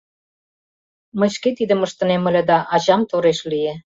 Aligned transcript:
Мый 1.19 1.29
шке 1.35 1.49
тидым 1.57 1.79
ыштынем 1.87 2.23
ыле 2.29 2.41
да 2.49 2.57
ачам 2.75 3.01
тореш 3.09 3.39
лие». 3.51 3.73